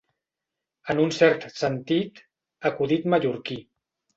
[0.93, 2.25] En un cert sentit,
[2.71, 3.63] acudit mallorquí.